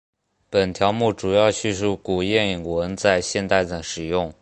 [0.49, 4.33] 本条目主要叙述古谚文在现代的使用。